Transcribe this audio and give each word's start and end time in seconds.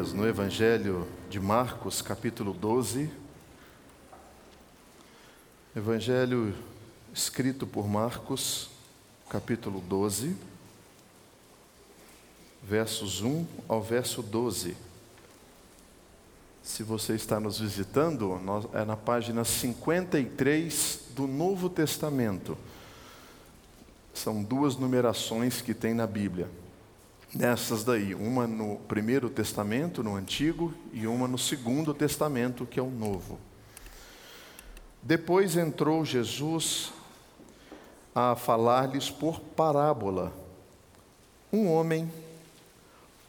Bíblias 0.00 0.12
no 0.14 0.26
Evangelho 0.26 1.06
de 1.28 1.38
Marcos, 1.38 2.00
capítulo 2.00 2.54
12. 2.54 3.10
Evangelho 5.76 6.54
escrito 7.12 7.66
por 7.66 7.86
Marcos, 7.86 8.70
capítulo 9.28 9.78
12, 9.80 10.34
versos 12.62 13.20
1 13.20 13.44
ao 13.68 13.82
verso 13.82 14.22
12. 14.22 14.74
Se 16.62 16.82
você 16.82 17.14
está 17.14 17.38
nos 17.38 17.60
visitando, 17.60 18.40
é 18.72 18.86
na 18.86 18.96
página 18.96 19.44
53 19.44 21.00
do 21.10 21.26
Novo 21.26 21.68
Testamento. 21.68 22.56
São 24.14 24.42
duas 24.42 24.76
numerações 24.76 25.60
que 25.60 25.74
tem 25.74 25.92
na 25.92 26.06
Bíblia 26.06 26.48
nessas 27.34 27.84
daí, 27.84 28.14
uma 28.14 28.46
no 28.46 28.76
Primeiro 28.76 29.30
Testamento, 29.30 30.02
no 30.02 30.16
Antigo, 30.16 30.74
e 30.92 31.06
uma 31.06 31.28
no 31.28 31.38
Segundo 31.38 31.94
Testamento, 31.94 32.66
que 32.66 32.78
é 32.80 32.82
o 32.82 32.90
Novo. 32.90 33.38
Depois 35.02 35.56
entrou 35.56 36.04
Jesus 36.04 36.92
a 38.14 38.34
falar-lhes 38.34 39.08
por 39.08 39.40
parábola. 39.40 40.32
Um 41.52 41.70
homem 41.70 42.10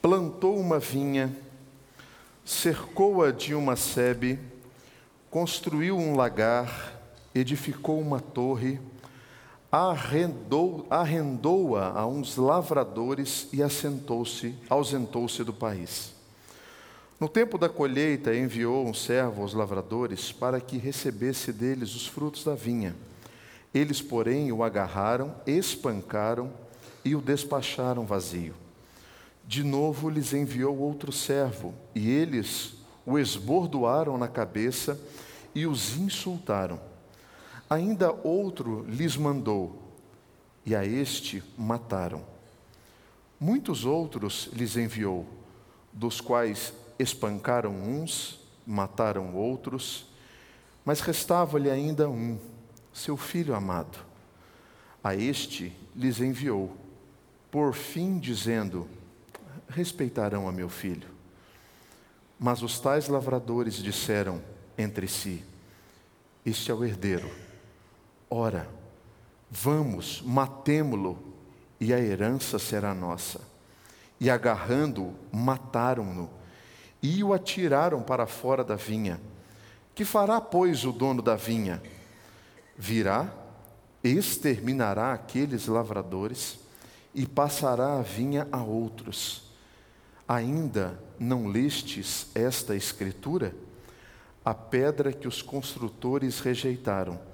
plantou 0.00 0.58
uma 0.58 0.78
vinha, 0.78 1.34
cercou-a 2.44 3.30
de 3.30 3.54
uma 3.54 3.76
sebe, 3.76 4.38
construiu 5.30 5.96
um 5.96 6.16
lagar, 6.16 7.00
edificou 7.34 8.00
uma 8.00 8.20
torre, 8.20 8.80
arrendou-a 9.72 11.00
arrendou 11.00 11.78
a 11.78 12.06
uns 12.06 12.36
lavradores 12.36 13.48
e 13.54 13.62
assentou-se, 13.62 14.54
ausentou-se 14.68 15.42
do 15.42 15.52
país. 15.54 16.12
No 17.18 17.26
tempo 17.26 17.56
da 17.56 17.70
colheita, 17.70 18.36
enviou 18.36 18.86
um 18.86 18.92
servo 18.92 19.40
aos 19.40 19.54
lavradores 19.54 20.30
para 20.30 20.60
que 20.60 20.76
recebesse 20.76 21.52
deles 21.52 21.94
os 21.94 22.06
frutos 22.06 22.44
da 22.44 22.54
vinha. 22.54 22.94
Eles, 23.72 24.02
porém, 24.02 24.52
o 24.52 24.62
agarraram, 24.62 25.34
espancaram 25.46 26.52
e 27.02 27.16
o 27.16 27.22
despacharam 27.22 28.04
vazio. 28.04 28.54
De 29.46 29.64
novo 29.64 30.10
lhes 30.10 30.34
enviou 30.34 30.76
outro 30.76 31.10
servo, 31.10 31.72
e 31.94 32.10
eles 32.10 32.74
o 33.06 33.18
esbordoaram 33.18 34.18
na 34.18 34.28
cabeça 34.28 35.00
e 35.54 35.66
os 35.66 35.96
insultaram. 35.96 36.91
Ainda 37.72 38.12
outro 38.12 38.84
lhes 38.86 39.16
mandou, 39.16 39.80
e 40.62 40.76
a 40.76 40.84
este 40.84 41.42
mataram. 41.56 42.22
Muitos 43.40 43.86
outros 43.86 44.50
lhes 44.52 44.76
enviou, 44.76 45.26
dos 45.90 46.20
quais 46.20 46.74
espancaram 46.98 47.72
uns, 47.72 48.38
mataram 48.66 49.34
outros, 49.34 50.04
mas 50.84 51.00
restava-lhe 51.00 51.70
ainda 51.70 52.10
um, 52.10 52.38
seu 52.92 53.16
filho 53.16 53.54
amado. 53.54 54.04
A 55.02 55.16
este 55.16 55.74
lhes 55.96 56.20
enviou, 56.20 56.76
por 57.50 57.72
fim 57.72 58.18
dizendo: 58.18 58.86
Respeitarão 59.66 60.46
a 60.46 60.52
meu 60.52 60.68
filho. 60.68 61.08
Mas 62.38 62.62
os 62.62 62.78
tais 62.78 63.08
lavradores 63.08 63.76
disseram 63.76 64.42
entre 64.76 65.08
si: 65.08 65.42
Este 66.44 66.70
é 66.70 66.74
o 66.74 66.84
herdeiro 66.84 67.50
Ora, 68.34 68.66
vamos, 69.50 70.22
matemo-lo, 70.22 71.22
e 71.78 71.92
a 71.92 72.00
herança 72.00 72.58
será 72.58 72.94
nossa. 72.94 73.42
E 74.18 74.30
agarrando-o, 74.30 75.14
mataram-no, 75.30 76.30
e 77.02 77.22
o 77.22 77.34
atiraram 77.34 78.00
para 78.00 78.26
fora 78.26 78.64
da 78.64 78.74
vinha. 78.74 79.20
Que 79.94 80.02
fará, 80.02 80.40
pois, 80.40 80.82
o 80.86 80.92
dono 80.92 81.20
da 81.20 81.36
vinha? 81.36 81.82
Virá, 82.74 83.30
exterminará 84.02 85.12
aqueles 85.12 85.66
lavradores 85.66 86.58
e 87.14 87.26
passará 87.26 87.98
a 87.98 88.02
vinha 88.02 88.48
a 88.50 88.62
outros. 88.62 89.52
Ainda 90.26 90.98
não 91.18 91.48
lestes 91.48 92.28
esta 92.34 92.74
escritura? 92.74 93.54
A 94.42 94.54
pedra 94.54 95.12
que 95.12 95.28
os 95.28 95.42
construtores 95.42 96.40
rejeitaram 96.40 97.30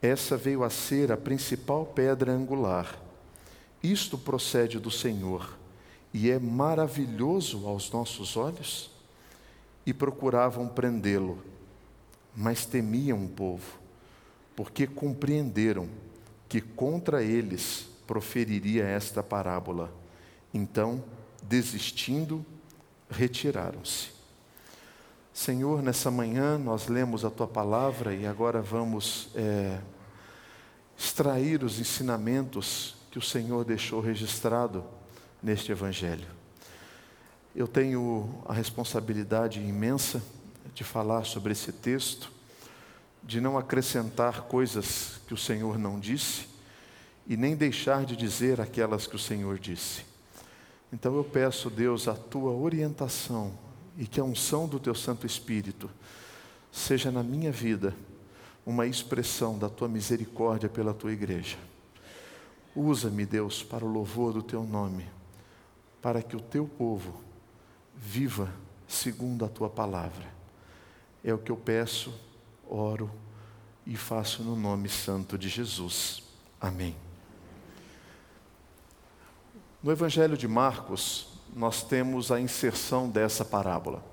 essa 0.00 0.36
veio 0.36 0.62
a 0.62 0.70
ser 0.70 1.10
a 1.10 1.16
principal 1.16 1.86
pedra 1.86 2.32
angular. 2.32 2.98
Isto 3.82 4.18
procede 4.18 4.78
do 4.78 4.90
Senhor 4.90 5.56
e 6.12 6.30
é 6.30 6.38
maravilhoso 6.38 7.66
aos 7.66 7.90
nossos 7.90 8.36
olhos? 8.36 8.90
E 9.84 9.92
procuravam 9.92 10.66
prendê-lo, 10.66 11.44
mas 12.34 12.66
temiam 12.66 13.24
o 13.24 13.28
povo, 13.28 13.78
porque 14.56 14.86
compreenderam 14.86 15.88
que 16.48 16.60
contra 16.60 17.22
eles 17.22 17.88
proferiria 18.06 18.84
esta 18.84 19.22
parábola. 19.22 19.92
Então, 20.52 21.04
desistindo, 21.42 22.44
retiraram-se. 23.08 24.15
Senhor, 25.36 25.82
nessa 25.82 26.10
manhã 26.10 26.56
nós 26.56 26.88
lemos 26.88 27.22
a 27.22 27.30
tua 27.30 27.46
palavra 27.46 28.14
e 28.14 28.26
agora 28.26 28.62
vamos 28.62 29.28
é, 29.34 29.78
extrair 30.96 31.62
os 31.62 31.78
ensinamentos 31.78 32.96
que 33.10 33.18
o 33.18 33.22
Senhor 33.22 33.62
deixou 33.62 34.00
registrado 34.00 34.82
neste 35.42 35.70
Evangelho. 35.70 36.26
Eu 37.54 37.68
tenho 37.68 38.42
a 38.46 38.54
responsabilidade 38.54 39.60
imensa 39.60 40.22
de 40.74 40.82
falar 40.82 41.24
sobre 41.24 41.52
esse 41.52 41.70
texto, 41.70 42.32
de 43.22 43.38
não 43.38 43.58
acrescentar 43.58 44.44
coisas 44.44 45.20
que 45.28 45.34
o 45.34 45.38
Senhor 45.38 45.78
não 45.78 46.00
disse 46.00 46.48
e 47.26 47.36
nem 47.36 47.54
deixar 47.54 48.06
de 48.06 48.16
dizer 48.16 48.58
aquelas 48.58 49.06
que 49.06 49.16
o 49.16 49.18
Senhor 49.18 49.58
disse. 49.58 50.02
Então 50.90 51.14
eu 51.14 51.24
peço, 51.24 51.68
Deus, 51.68 52.08
a 52.08 52.14
tua 52.14 52.52
orientação 52.52 53.65
e 53.96 54.06
que 54.06 54.20
a 54.20 54.24
unção 54.24 54.66
do 54.66 54.78
teu 54.78 54.94
Santo 54.94 55.26
Espírito 55.26 55.90
seja 56.70 57.10
na 57.10 57.22
minha 57.22 57.50
vida 57.50 57.94
uma 58.64 58.86
expressão 58.86 59.58
da 59.58 59.68
tua 59.68 59.88
misericórdia 59.88 60.68
pela 60.68 60.92
tua 60.92 61.12
igreja. 61.12 61.56
Usa-me, 62.74 63.24
Deus, 63.24 63.62
para 63.62 63.84
o 63.84 63.88
louvor 63.88 64.32
do 64.32 64.42
teu 64.42 64.62
nome, 64.62 65.08
para 66.02 66.22
que 66.22 66.36
o 66.36 66.40
teu 66.40 66.66
povo 66.66 67.22
viva 67.94 68.52
segundo 68.86 69.44
a 69.44 69.48
tua 69.48 69.70
palavra. 69.70 70.26
É 71.24 71.32
o 71.32 71.38
que 71.38 71.50
eu 71.50 71.56
peço, 71.56 72.12
oro 72.68 73.10
e 73.86 73.96
faço 73.96 74.42
no 74.42 74.56
nome 74.56 74.88
santo 74.88 75.38
de 75.38 75.48
Jesus. 75.48 76.22
Amém. 76.60 76.94
No 79.82 79.90
Evangelho 79.92 80.36
de 80.36 80.48
Marcos, 80.48 81.35
nós 81.56 81.82
temos 81.82 82.30
a 82.30 82.38
inserção 82.38 83.08
dessa 83.08 83.42
parábola. 83.42 84.04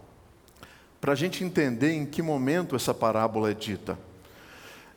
Para 1.01 1.11
a 1.11 1.15
gente 1.15 1.43
entender 1.43 1.91
em 1.91 2.05
que 2.05 2.21
momento 2.21 2.73
essa 2.73 2.93
parábola 2.93 3.51
é 3.51 3.53
dita. 3.53 3.99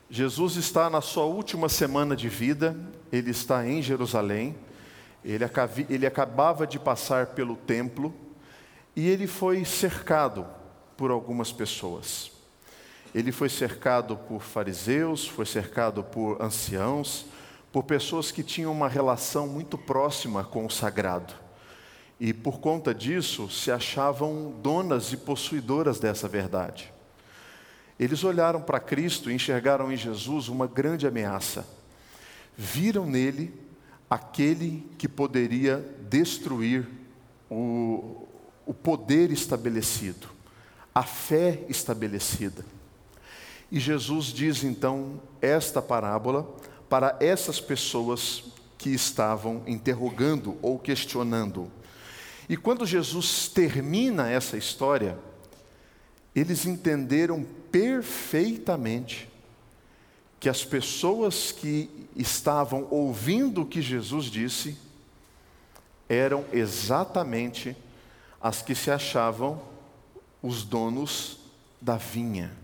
Jesus 0.09 0.55
está 0.55 0.89
na 0.89 1.01
sua 1.01 1.25
última 1.25 1.67
semana 1.67 2.15
de 2.15 2.29
vida, 2.29 2.73
ele 3.11 3.31
está 3.31 3.67
em 3.67 3.81
Jerusalém, 3.81 4.55
ele, 5.25 5.43
ele 5.89 6.05
acabava 6.05 6.65
de 6.65 6.79
passar 6.79 7.27
pelo 7.27 7.57
templo 7.57 8.13
e 8.95 9.09
ele 9.09 9.27
foi 9.27 9.65
cercado 9.65 10.47
por 10.95 11.11
algumas 11.11 11.51
pessoas. 11.51 12.31
Ele 13.13 13.33
foi 13.33 13.49
cercado 13.49 14.15
por 14.15 14.41
fariseus, 14.41 15.27
foi 15.27 15.45
cercado 15.45 16.01
por 16.01 16.41
anciãos, 16.41 17.25
por 17.73 17.83
pessoas 17.83 18.31
que 18.31 18.41
tinham 18.41 18.71
uma 18.71 18.87
relação 18.87 19.47
muito 19.47 19.77
próxima 19.77 20.45
com 20.45 20.65
o 20.65 20.71
sagrado 20.71 21.46
e 22.19 22.33
por 22.33 22.59
conta 22.59 22.93
disso 22.93 23.49
se 23.49 23.71
achavam 23.71 24.53
donas 24.61 25.13
e 25.13 25.17
possuidoras 25.17 25.99
dessa 25.99 26.27
verdade. 26.27 26.91
Eles 27.99 28.23
olharam 28.23 28.61
para 28.61 28.79
Cristo 28.79 29.29
e 29.29 29.33
enxergaram 29.33 29.91
em 29.91 29.97
Jesus 29.97 30.47
uma 30.47 30.67
grande 30.67 31.07
ameaça. 31.07 31.65
Viram 32.55 33.05
nele 33.05 33.53
aquele 34.09 34.83
que 34.97 35.07
poderia 35.07 35.83
destruir 36.09 36.87
o, 37.49 38.27
o 38.65 38.73
poder 38.73 39.31
estabelecido, 39.31 40.27
a 40.93 41.03
fé 41.03 41.63
estabelecida. 41.69 42.65
E 43.71 43.79
Jesus 43.79 44.27
diz 44.27 44.63
então 44.63 45.19
esta 45.41 45.81
parábola 45.81 46.47
para 46.89 47.17
essas 47.19 47.59
pessoas 47.59 48.43
que 48.77 48.89
estavam 48.89 49.61
interrogando 49.67 50.57
ou 50.61 50.79
questionando 50.79 51.69
e 52.49 52.55
quando 52.55 52.85
Jesus 52.85 53.49
termina 53.49 54.29
essa 54.29 54.57
história, 54.57 55.17
eles 56.35 56.65
entenderam 56.65 57.45
perfeitamente 57.71 59.27
que 60.39 60.47
as 60.47 60.63
pessoas 60.63 61.51
que 61.51 61.89
estavam 62.15 62.87
ouvindo 62.89 63.61
o 63.61 63.65
que 63.65 63.81
Jesus 63.81 64.25
disse 64.25 64.77
eram 66.07 66.45
exatamente 66.53 67.75
as 68.39 68.61
que 68.61 68.75
se 68.75 68.89
achavam 68.89 69.61
os 70.41 70.63
donos 70.63 71.39
da 71.81 71.97
vinha. 71.97 72.55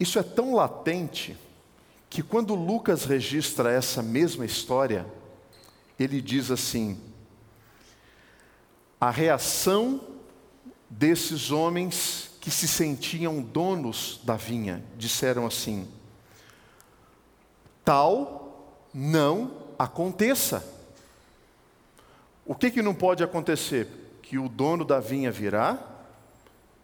Isso 0.00 0.18
é 0.18 0.22
tão 0.22 0.54
latente 0.54 1.36
que 2.08 2.22
quando 2.22 2.54
Lucas 2.54 3.04
registra 3.04 3.70
essa 3.70 4.02
mesma 4.02 4.44
história, 4.44 5.06
ele 5.98 6.20
diz 6.20 6.50
assim: 6.50 6.98
a 9.00 9.10
reação 9.10 10.00
desses 10.88 11.50
homens 11.50 12.30
que 12.40 12.50
se 12.50 12.68
sentiam 12.68 13.42
donos 13.42 14.20
da 14.22 14.36
vinha 14.36 14.82
disseram 14.96 15.46
assim: 15.46 15.88
tal 17.84 18.78
não 18.94 19.52
aconteça. 19.78 20.64
O 22.44 22.54
que, 22.54 22.70
que 22.70 22.82
não 22.82 22.94
pode 22.94 23.22
acontecer? 23.22 23.86
Que 24.22 24.38
o 24.38 24.48
dono 24.48 24.84
da 24.84 25.00
vinha 25.00 25.30
virá, 25.30 25.78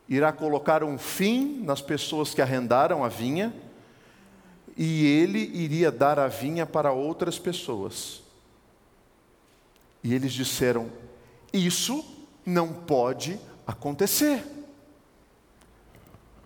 irá 0.09 0.31
colocar 0.33 0.85
um 0.85 0.99
fim 0.99 1.63
nas 1.63 1.81
pessoas 1.81 2.35
que 2.35 2.43
arrendaram 2.43 3.03
a 3.03 3.09
vinha, 3.09 3.55
e 4.77 5.07
ele 5.07 5.39
iria 5.39 5.91
dar 5.91 6.19
a 6.19 6.29
vinha 6.29 6.67
para 6.67 6.93
outras 6.93 7.39
pessoas. 7.39 8.24
E 10.05 10.13
eles 10.13 10.35
disseram: 10.35 10.93
Isso 11.51 12.05
não 12.45 12.71
pode 12.73 13.41
acontecer. 13.67 14.45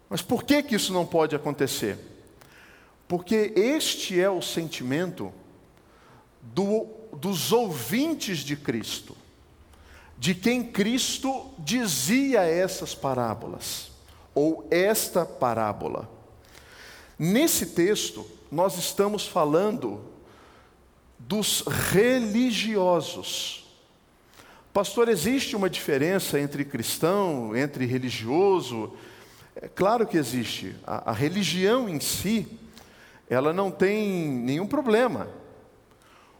Mas 0.08 0.22
por 0.22 0.44
que, 0.44 0.62
que 0.62 0.76
isso 0.76 0.92
não 0.92 1.04
pode 1.04 1.34
acontecer? 1.34 1.98
Porque 3.08 3.52
este 3.56 4.18
é 4.18 4.30
o 4.30 4.40
sentimento 4.40 5.32
do, 6.40 6.86
dos 7.12 7.52
ouvintes 7.52 8.38
de 8.38 8.56
Cristo, 8.56 9.16
de 10.16 10.34
quem 10.34 10.62
Cristo 10.62 11.50
dizia 11.58 12.42
essas 12.42 12.94
parábolas, 12.94 13.90
ou 14.34 14.66
esta 14.70 15.26
parábola. 15.26 16.08
Nesse 17.18 17.66
texto, 17.66 18.24
nós 18.50 18.78
estamos 18.78 19.26
falando 19.26 20.00
dos 21.18 21.62
religiosos. 21.92 23.64
Pastor, 24.72 25.08
existe 25.08 25.56
uma 25.56 25.68
diferença 25.68 26.38
entre 26.38 26.64
cristão, 26.64 27.56
entre 27.56 27.84
religioso? 27.84 28.92
É 29.56 29.66
claro 29.66 30.06
que 30.06 30.16
existe. 30.16 30.76
A, 30.86 31.10
a 31.10 31.12
religião 31.12 31.88
em 31.88 31.98
si, 31.98 32.46
ela 33.28 33.52
não 33.52 33.70
tem 33.70 34.28
nenhum 34.28 34.66
problema. 34.66 35.28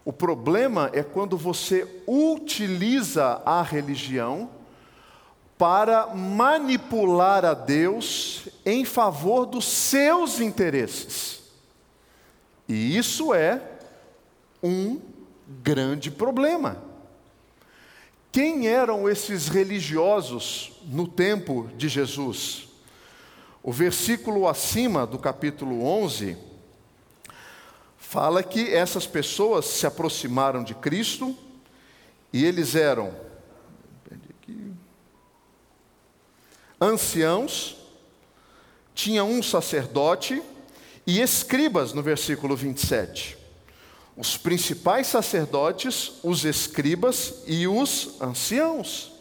O 0.05 0.13
problema 0.13 0.91
é 0.95 1.03
quando 1.03 1.37
você 1.37 1.87
utiliza 2.07 3.43
a 3.45 3.61
religião 3.61 4.51
para 5.59 6.07
manipular 6.15 7.45
a 7.45 7.53
Deus 7.53 8.49
em 8.65 8.85
favor 8.85 9.45
dos 9.45 9.67
seus 9.67 10.41
interesses. 10.41 11.43
E 12.69 12.97
isso 12.97 13.35
é 13.35 13.61
um 14.63 15.01
grande 15.63 16.11
problema. 16.11 16.83
Quem 18.31 18.69
eram 18.69 19.09
esses 19.09 19.49
religiosos 19.49 20.73
no 20.85 21.09
tempo 21.09 21.69
de 21.77 21.89
Jesus? 21.89 22.69
O 23.63 23.73
versículo 23.73 24.47
acima 24.47 25.07
do 25.07 25.19
capítulo 25.19 25.83
11 25.83 26.37
fala 27.97 28.43
que 28.43 28.73
essas 28.73 29.07
pessoas 29.07 29.65
se 29.65 29.87
aproximaram 29.87 30.63
de 30.63 30.75
Cristo 30.75 31.37
e 32.33 32.45
eles 32.45 32.75
eram 32.75 33.15
anciãos, 36.81 37.77
tinha 38.95 39.25
um 39.25 39.43
sacerdote 39.43 40.43
e 41.07 41.21
escribas 41.21 41.93
no 41.93 42.03
versículo 42.03 42.55
27 42.55 43.38
os 44.19 44.37
principais 44.37 45.07
sacerdotes, 45.07 46.15
os 46.25 46.45
escribas 46.45 47.35
e 47.47 47.69
os 47.69 48.21
anciãos. 48.21 49.13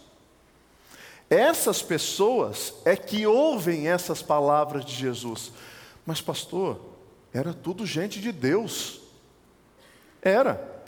Essas 1.30 1.84
pessoas 1.84 2.74
é 2.84 2.96
que 2.96 3.28
ouvem 3.28 3.88
essas 3.88 4.24
palavras 4.24 4.84
de 4.84 4.96
Jesus. 4.96 5.52
Mas, 6.04 6.20
pastor, 6.20 6.82
era 7.32 7.54
tudo 7.54 7.86
gente 7.86 8.20
de 8.20 8.32
Deus. 8.32 9.02
Era. 10.20 10.84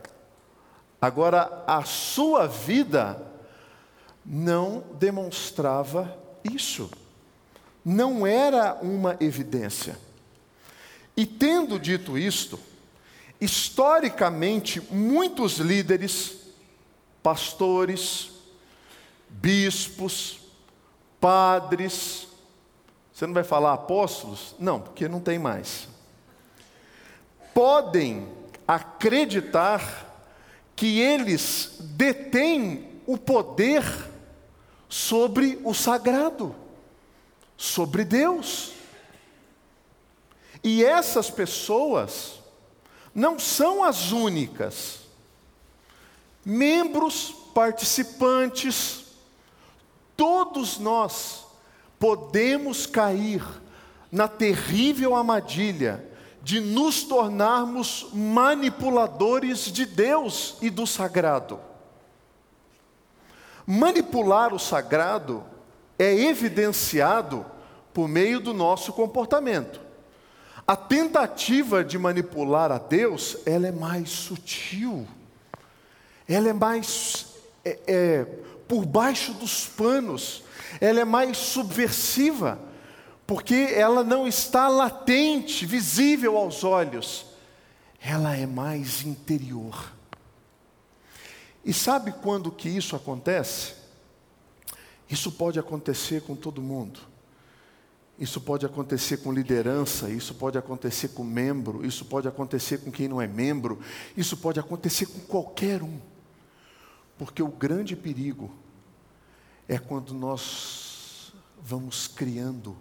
Agora, 1.00 1.64
a 1.68 1.84
sua 1.84 2.48
vida 2.48 3.22
não 4.26 4.84
demonstrava 4.98 6.18
isso. 6.44 6.90
Não 7.86 8.26
era 8.26 8.74
uma 8.82 9.16
evidência. 9.20 10.00
E 11.16 11.28
tendo 11.28 11.78
dito 11.78 12.18
isto, 12.18 12.60
Historicamente, 13.39 14.81
muitos 14.91 15.57
líderes, 15.57 16.36
pastores, 17.24 18.31
bispos, 19.30 20.39
padres, 21.19 22.27
você 23.19 23.27
não 23.27 23.33
vai 23.33 23.44
falar 23.44 23.74
apóstolos? 23.74 24.56
Não, 24.57 24.80
porque 24.80 25.09
não 25.09 25.19
tem 25.19 25.38
mais. 25.38 25.89
Podem 27.53 28.30
acreditar 28.65 30.07
que 30.74 31.01
eles 31.01 31.75
detêm 31.81 33.01
o 33.06 33.18
poder 33.18 33.83
sobre 34.88 35.59
o 35.65 35.74
sagrado, 35.74 36.56
sobre 37.57 38.06
Deus. 38.06 38.71
E 40.63 40.86
essas 40.86 41.30
pessoas 41.30 42.38
não 43.14 43.40
são 43.40 43.84
as 43.84 44.12
únicas. 44.12 45.00
Membros, 46.46 47.36
participantes, 47.54 49.06
todos 50.16 50.78
nós 50.80 51.46
podemos 52.00 52.86
cair 52.86 53.44
na 54.12 54.28
terrível 54.28 55.16
armadilha 55.16 56.06
de 56.42 56.60
nos 56.60 57.04
tornarmos 57.04 58.08
manipuladores 58.13 59.72
de 59.72 59.86
Deus 59.86 60.58
e 60.62 60.70
do 60.70 60.88
sagrado. 60.88 61.60
Manipular 63.68 64.54
o 64.54 64.60
sagrado 64.60 65.44
é 65.98 66.12
evidenciado 66.12 67.46
por 67.94 68.08
meio 68.08 68.39
do 68.39 68.54
nosso 68.54 68.94
comportamento. 68.94 69.88
A 70.70 70.76
tentativa 70.76 71.84
de 71.84 71.98
manipular 71.98 72.72
a 72.72 72.78
Deus, 72.78 73.38
ela 73.44 73.66
é 73.66 73.72
mais 73.72 74.12
sutil, 74.12 75.08
ela 76.28 76.48
é 76.48 76.54
mais 76.54 77.26
é, 77.66 77.80
é, 77.88 78.24
por 78.68 78.86
baixo 78.86 79.34
dos 79.34 79.66
panos, 79.66 80.44
ela 80.80 81.00
é 81.00 81.06
mais 81.06 81.38
subversiva, 81.38 82.60
porque 83.26 83.56
ela 83.74 84.04
não 84.04 84.28
está 84.28 84.68
latente, 84.68 85.66
visível 85.66 86.38
aos 86.38 86.64
olhos, 86.64 87.26
ela 88.00 88.38
é 88.38 88.46
mais 88.46 89.02
interior. 89.02 89.92
E 91.66 91.74
sabe 91.74 92.12
quando 92.12 92.52
que 92.52 92.70
isso 92.70 92.96
acontece? 92.96 93.74
Isso 95.10 95.32
pode 95.32 95.58
acontecer 95.58 96.22
com 96.22 96.36
todo 96.36 96.62
mundo. 96.62 97.09
Isso 98.20 98.42
pode 98.42 98.66
acontecer 98.66 99.18
com 99.18 99.32
liderança, 99.32 100.10
isso 100.10 100.36
pode 100.36 100.58
acontecer 100.58 101.10
com 101.10 101.24
membro, 101.24 101.86
isso 101.86 102.04
pode 102.04 102.28
acontecer 102.28 102.80
com 102.80 102.92
quem 102.92 103.08
não 103.08 103.22
é 103.22 103.28
membro, 103.28 103.80
isso 104.18 104.36
pode 104.36 104.60
acontecer 104.60 105.06
com 105.06 105.22
qualquer 105.22 105.82
um. 105.82 105.98
Porque 107.18 107.42
o 107.42 107.48
grande 107.48 107.96
perigo 107.96 108.52
é 109.70 109.78
quando 109.78 110.14
nós 110.14 111.34
vamos 111.62 112.08
criando 112.08 112.76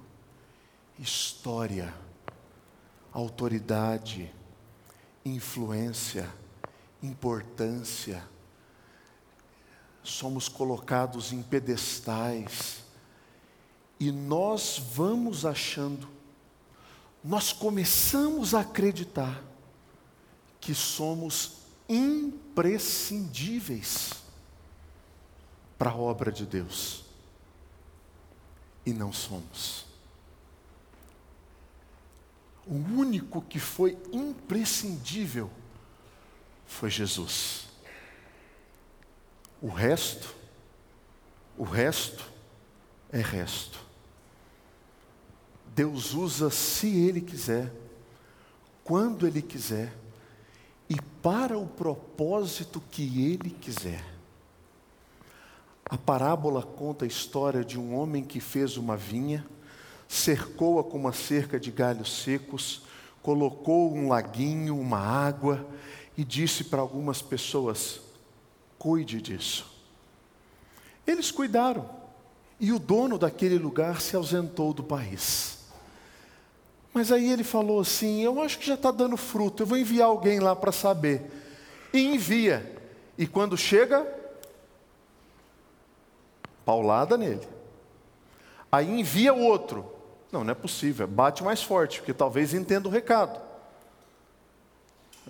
história, 0.98 1.94
autoridade, 3.12 4.34
influência, 5.24 6.28
importância. 7.00 8.24
Somos 10.02 10.48
colocados 10.48 11.32
em 11.32 11.42
pedestais 11.42 12.87
e 14.00 14.10
nós 14.12 14.78
vamos 14.78 15.44
achando, 15.44 16.08
nós 17.22 17.52
começamos 17.52 18.54
a 18.54 18.60
acreditar 18.60 19.42
que 20.60 20.74
somos 20.74 21.58
imprescindíveis 21.88 24.12
para 25.76 25.90
a 25.90 25.96
obra 25.96 26.30
de 26.30 26.46
Deus. 26.46 27.04
E 28.84 28.92
não 28.92 29.12
somos. 29.12 29.84
O 32.66 32.74
único 32.74 33.42
que 33.42 33.58
foi 33.58 33.98
imprescindível 34.12 35.50
foi 36.66 36.90
Jesus. 36.90 37.66
O 39.60 39.68
resto, 39.68 40.32
o 41.56 41.64
resto 41.64 42.24
é 43.10 43.20
resto. 43.20 43.87
Deus 45.78 46.12
usa 46.12 46.50
se 46.50 46.88
Ele 46.88 47.20
quiser, 47.20 47.72
quando 48.82 49.28
Ele 49.28 49.40
quiser 49.40 49.94
e 50.90 50.96
para 51.22 51.56
o 51.56 51.68
propósito 51.68 52.82
que 52.90 53.30
Ele 53.30 53.50
quiser. 53.50 54.04
A 55.88 55.96
parábola 55.96 56.64
conta 56.64 57.04
a 57.04 57.08
história 57.08 57.64
de 57.64 57.78
um 57.78 57.94
homem 57.94 58.24
que 58.24 58.40
fez 58.40 58.76
uma 58.76 58.96
vinha, 58.96 59.46
cercou-a 60.08 60.82
com 60.82 60.98
uma 60.98 61.12
cerca 61.12 61.60
de 61.60 61.70
galhos 61.70 62.22
secos, 62.24 62.82
colocou 63.22 63.94
um 63.94 64.08
laguinho, 64.08 64.76
uma 64.76 64.98
água 64.98 65.64
e 66.16 66.24
disse 66.24 66.64
para 66.64 66.80
algumas 66.80 67.22
pessoas: 67.22 68.00
cuide 68.76 69.22
disso. 69.22 69.64
Eles 71.06 71.30
cuidaram 71.30 71.88
e 72.58 72.72
o 72.72 72.80
dono 72.80 73.16
daquele 73.16 73.58
lugar 73.58 74.00
se 74.00 74.16
ausentou 74.16 74.74
do 74.74 74.82
país. 74.82 75.57
Mas 76.98 77.12
aí 77.12 77.30
ele 77.30 77.44
falou 77.44 77.78
assim: 77.78 78.22
Eu 78.24 78.42
acho 78.42 78.58
que 78.58 78.66
já 78.66 78.74
está 78.74 78.90
dando 78.90 79.16
fruto, 79.16 79.62
eu 79.62 79.66
vou 79.68 79.78
enviar 79.78 80.08
alguém 80.08 80.40
lá 80.40 80.56
para 80.56 80.72
saber. 80.72 81.30
E 81.92 82.04
envia. 82.04 82.76
E 83.16 83.24
quando 83.24 83.56
chega, 83.56 84.04
paulada 86.64 87.16
nele. 87.16 87.46
Aí 88.70 88.90
envia 88.90 89.32
o 89.32 89.40
outro. 89.40 89.88
Não, 90.32 90.42
não 90.42 90.50
é 90.50 90.56
possível, 90.56 91.06
bate 91.06 91.44
mais 91.44 91.62
forte, 91.62 92.00
porque 92.00 92.12
talvez 92.12 92.52
entenda 92.52 92.88
o 92.88 92.90
recado. 92.90 93.40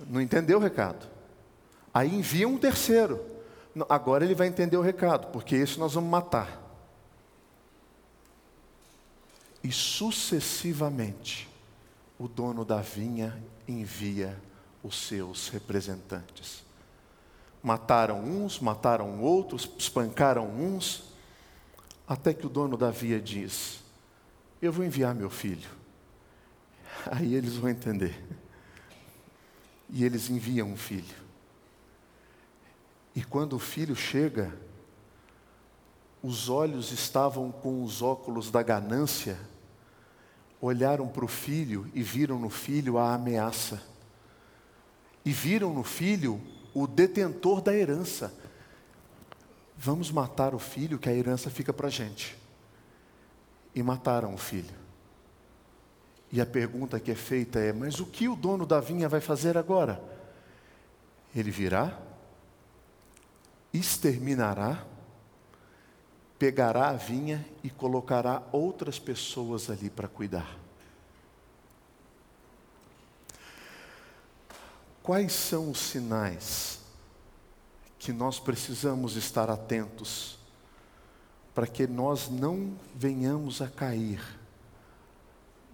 Não 0.07 0.19
entendeu 0.19 0.57
o 0.57 0.61
recado. 0.61 1.05
Aí 1.93 2.11
envia 2.11 2.47
um 2.47 2.57
terceiro. 2.57 3.23
Agora 3.87 4.25
ele 4.25 4.33
vai 4.33 4.47
entender 4.47 4.75
o 4.75 4.81
recado, 4.81 5.27
porque 5.27 5.55
esse 5.55 5.77
nós 5.77 5.93
vamos 5.93 6.09
matar. 6.09 6.59
E 9.63 9.71
sucessivamente, 9.71 11.48
o 12.19 12.27
dono 12.27 12.65
da 12.65 12.81
vinha 12.81 13.41
envia 13.65 14.37
os 14.83 15.07
seus 15.07 15.47
representantes. 15.47 16.63
Mataram 17.63 18.21
uns, 18.21 18.59
mataram 18.59 19.21
outros, 19.21 19.69
espancaram 19.77 20.45
uns, 20.45 21.13
até 22.05 22.33
que 22.33 22.45
o 22.45 22.49
dono 22.49 22.75
da 22.75 22.91
vinha 22.91 23.19
diz: 23.21 23.79
Eu 24.61 24.73
vou 24.73 24.83
enviar 24.83 25.15
meu 25.15 25.29
filho. 25.29 25.69
Aí 27.09 27.33
eles 27.33 27.55
vão 27.55 27.69
entender. 27.69 28.21
E 29.89 30.03
eles 30.03 30.29
enviam 30.29 30.67
um 30.67 30.77
filho. 30.77 31.15
E 33.15 33.23
quando 33.23 33.53
o 33.53 33.59
filho 33.59 33.95
chega, 33.95 34.53
os 36.21 36.49
olhos 36.49 36.91
estavam 36.91 37.51
com 37.51 37.81
os 37.83 38.01
óculos 38.01 38.51
da 38.51 38.61
ganância 38.61 39.39
olharam 40.61 41.07
para 41.07 41.23
o 41.23 41.27
filho 41.27 41.89
e 41.93 42.03
viram 42.03 42.39
no 42.39 42.49
filho 42.49 42.97
a 42.97 43.13
ameaça. 43.13 43.81
E 45.23 45.31
viram 45.31 45.73
no 45.73 45.83
filho 45.83 46.41
o 46.73 46.87
detentor 46.87 47.61
da 47.61 47.73
herança. 47.73 48.33
Vamos 49.77 50.11
matar 50.11 50.53
o 50.53 50.59
filho, 50.59 50.99
que 50.99 51.09
a 51.09 51.13
herança 51.13 51.49
fica 51.49 51.71
para 51.71 51.87
a 51.87 51.91
gente. 51.91 52.37
E 53.73 53.81
mataram 53.81 54.33
o 54.33 54.37
filho. 54.37 54.75
E 56.31 56.41
a 56.41 56.45
pergunta 56.45 56.99
que 56.99 57.11
é 57.11 57.15
feita 57.15 57.59
é: 57.59 57.71
mas 57.71 57.99
o 57.99 58.05
que 58.05 58.27
o 58.27 58.35
dono 58.35 58.65
da 58.65 58.79
vinha 58.79 59.07
vai 59.07 59.21
fazer 59.21 59.57
agora? 59.57 60.01
Ele 61.35 61.51
virá, 61.51 61.97
exterminará, 63.73 64.85
pegará 66.39 66.87
a 66.87 66.93
vinha 66.93 67.45
e 67.61 67.69
colocará 67.69 68.41
outras 68.53 68.97
pessoas 68.97 69.69
ali 69.69 69.89
para 69.89 70.07
cuidar. 70.07 70.57
Quais 75.03 75.33
são 75.33 75.69
os 75.69 75.79
sinais 75.79 76.79
que 77.97 78.13
nós 78.13 78.39
precisamos 78.39 79.17
estar 79.17 79.49
atentos 79.49 80.39
para 81.53 81.67
que 81.67 81.85
nós 81.85 82.29
não 82.29 82.73
venhamos 82.95 83.61
a 83.61 83.67
cair 83.67 84.21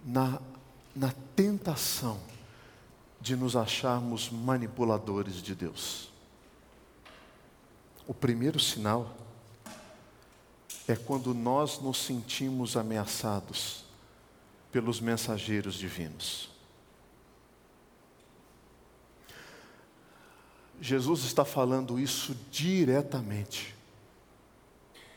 na, 0.04 0.40
na 0.96 1.12
tentação 1.36 2.18
de 3.20 3.36
nos 3.36 3.54
acharmos 3.54 4.30
manipuladores 4.30 5.34
de 5.34 5.54
Deus? 5.54 6.10
O 8.04 8.14
primeiro 8.14 8.58
sinal 8.58 9.14
é 10.88 10.94
quando 10.94 11.34
nós 11.34 11.80
nos 11.80 11.98
sentimos 11.98 12.76
ameaçados 12.76 13.84
pelos 14.70 15.00
mensageiros 15.00 15.74
divinos. 15.74 16.50
Jesus 20.80 21.24
está 21.24 21.44
falando 21.44 21.98
isso 21.98 22.36
diretamente 22.50 23.74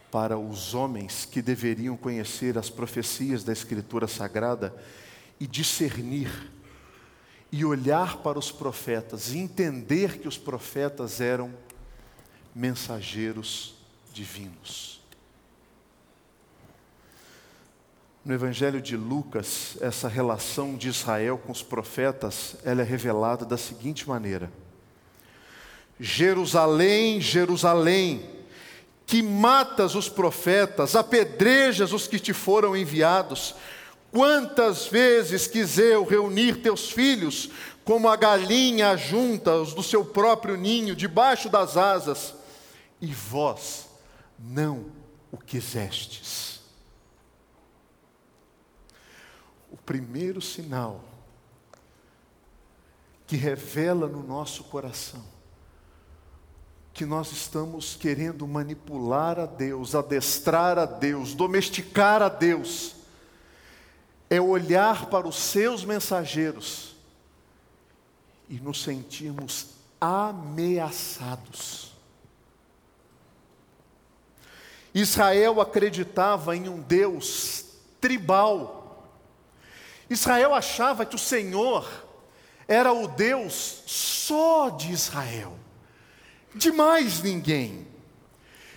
para 0.09 0.37
os 0.37 0.73
homens 0.73 1.25
que 1.25 1.41
deveriam 1.41 1.95
conhecer 1.95 2.57
as 2.57 2.69
profecias 2.69 3.43
da 3.43 3.53
Escritura 3.53 4.07
Sagrada 4.07 4.73
e 5.39 5.45
discernir, 5.45 6.51
e 7.51 7.65
olhar 7.65 8.17
para 8.17 8.39
os 8.39 8.51
profetas 8.51 9.33
e 9.33 9.39
entender 9.39 10.19
que 10.19 10.27
os 10.27 10.37
profetas 10.37 11.19
eram 11.19 11.53
mensageiros 12.55 13.75
divinos. 14.13 14.98
No 18.23 18.33
Evangelho 18.33 18.81
de 18.81 18.97
Lucas, 18.97 19.77
essa 19.79 20.09
relação 20.09 20.75
de 20.75 20.89
Israel 20.89 21.37
com 21.37 21.53
os 21.53 21.63
profetas, 21.63 22.57
ela 22.65 22.81
é 22.81 22.83
revelada 22.83 23.45
da 23.45 23.57
seguinte 23.57 24.07
maneira: 24.09 24.51
Jerusalém, 25.97 27.21
Jerusalém, 27.21 28.29
que 29.05 29.23
matas 29.23 29.95
os 29.95 30.09
profetas, 30.09 30.97
apedrejas 30.97 31.93
os 31.93 32.07
que 32.07 32.19
te 32.19 32.33
foram 32.33 32.75
enviados, 32.75 33.55
quantas 34.11 34.85
vezes 34.85 35.47
quis 35.47 35.77
eu 35.77 36.03
reunir 36.03 36.57
teus 36.57 36.91
filhos, 36.91 37.49
como 37.85 38.09
a 38.09 38.17
galinha 38.17 38.97
junta 38.97 39.55
os 39.55 39.73
do 39.73 39.81
seu 39.81 40.03
próprio 40.03 40.57
ninho, 40.57 40.93
debaixo 40.93 41.47
das 41.47 41.77
asas, 41.77 42.33
e 42.99 43.07
vós 43.07 43.87
não 44.37 44.87
o 45.31 45.37
quisestes. 45.37 46.49
o 49.71 49.77
primeiro 49.89 50.39
sinal 50.39 51.03
que 53.25 53.35
revela 53.35 54.07
no 54.07 54.21
nosso 54.21 54.65
coração 54.65 55.25
que 56.93 57.07
nós 57.07 57.31
estamos 57.31 57.95
querendo 57.95 58.47
manipular 58.47 59.39
a 59.39 59.47
Deus, 59.47 59.95
adestrar 59.95 60.77
a 60.77 60.85
Deus, 60.85 61.33
domesticar 61.33 62.21
a 62.21 62.29
Deus, 62.29 62.97
é 64.29 64.39
olhar 64.39 65.07
para 65.07 65.27
os 65.27 65.37
seus 65.37 65.83
mensageiros 65.83 66.95
e 68.47 68.59
nos 68.59 68.83
sentirmos 68.83 69.69
ameaçados. 69.99 71.95
Israel 74.93 75.59
acreditava 75.59 76.55
em 76.55 76.69
um 76.69 76.79
Deus 76.79 77.65
tribal, 77.99 78.78
Israel 80.09 80.53
achava 80.53 81.05
que 81.05 81.15
o 81.15 81.19
Senhor 81.19 81.87
era 82.67 82.91
o 82.91 83.07
Deus 83.07 83.83
só 83.85 84.69
de 84.69 84.91
Israel, 84.91 85.57
de 86.53 86.71
mais 86.71 87.21
ninguém, 87.21 87.87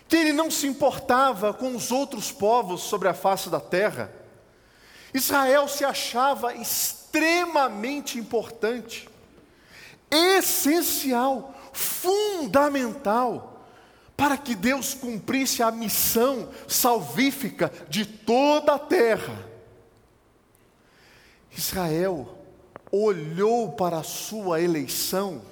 que 0.09 0.17
ele 0.17 0.33
não 0.33 0.51
se 0.51 0.67
importava 0.67 1.55
com 1.55 1.75
os 1.75 1.91
outros 1.91 2.33
povos 2.33 2.83
sobre 2.83 3.09
a 3.09 3.15
face 3.15 3.49
da 3.49 3.61
terra. 3.61 4.13
Israel 5.15 5.69
se 5.69 5.85
achava 5.85 6.55
extremamente 6.55 8.19
importante, 8.19 9.09
essencial, 10.11 11.55
fundamental, 11.73 13.67
para 14.17 14.37
que 14.37 14.55
Deus 14.55 14.95
cumprisse 14.95 15.63
a 15.63 15.71
missão 15.71 16.49
salvífica 16.69 17.73
de 17.89 18.05
toda 18.05 18.75
a 18.75 18.79
terra. 18.79 19.52
Israel 21.57 22.39
olhou 22.91 23.73
para 23.73 23.99
a 23.99 24.03
sua 24.03 24.61
eleição, 24.61 25.43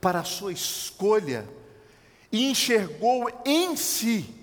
para 0.00 0.20
a 0.20 0.24
sua 0.24 0.52
escolha, 0.52 1.48
e 2.30 2.50
enxergou 2.50 3.28
em 3.44 3.76
si 3.76 4.34